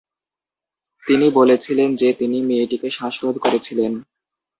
[1.03, 3.91] তিনি বলেছিলেন যে তিনি "মেয়েটিকে শ্বাসরোধ করেছিলেন"।